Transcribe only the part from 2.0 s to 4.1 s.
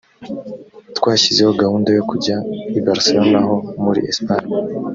kujya i barcelone ho muri